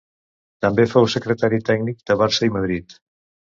[0.65, 3.01] També fou secretari tècnic de Barça i Madrid.